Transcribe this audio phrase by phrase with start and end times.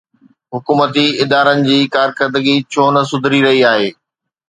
[0.53, 3.89] حڪومتي ادارن جي ڪارڪردگي ڇو نه سڌري رهي آهي؟